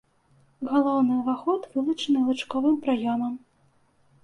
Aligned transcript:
Галоўны 0.71 1.13
ўваход 1.17 1.69
вылучаны 1.77 2.19
лучковым 2.31 2.75
праёмам. 2.89 3.39